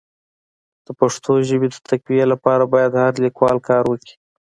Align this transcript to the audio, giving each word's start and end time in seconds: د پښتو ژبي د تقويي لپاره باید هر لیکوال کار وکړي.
د 0.85 0.87
پښتو 0.99 1.31
ژبي 1.47 1.67
د 1.71 1.75
تقويي 1.89 2.25
لپاره 2.33 2.63
باید 2.73 2.91
هر 3.03 3.13
لیکوال 3.25 3.57
کار 3.69 3.83
وکړي. 3.87 4.13